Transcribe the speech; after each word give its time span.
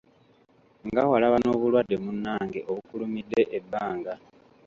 Nga 0.87 1.01
walaba 1.11 1.37
n'obulwadde 1.39 1.95
munnange 2.03 2.59
obukulumidde 2.71 3.41
ebbanga. 3.57 4.13